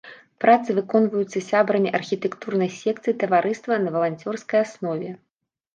[0.43, 5.09] Працы выконваюцца сябрамі архітэктурнай секцыі таварыства на валанцёрскай аснове.